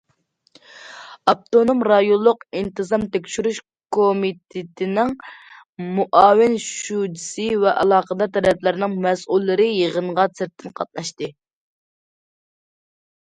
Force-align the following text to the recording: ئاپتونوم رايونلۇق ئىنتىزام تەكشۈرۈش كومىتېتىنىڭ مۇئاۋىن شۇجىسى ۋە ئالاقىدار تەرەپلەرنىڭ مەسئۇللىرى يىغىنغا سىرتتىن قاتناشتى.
ئاپتونوم 1.31 1.81
رايونلۇق 1.91 2.45
ئىنتىزام 2.59 3.03
تەكشۈرۈش 3.15 3.57
كومىتېتىنىڭ 3.97 5.11
مۇئاۋىن 5.99 6.57
شۇجىسى 6.69 7.45
ۋە 7.65 7.73
ئالاقىدار 7.83 8.31
تەرەپلەرنىڭ 8.39 8.95
مەسئۇللىرى 9.05 9.67
يىغىنغا 9.75 10.25
سىرتتىن 10.41 10.73
قاتناشتى. 10.81 11.29